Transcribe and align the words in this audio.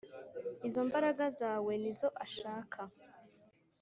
Izombaraga 0.67 1.25
zawe 1.39 1.71
nizo 1.81 2.07
ashaka 2.25 2.79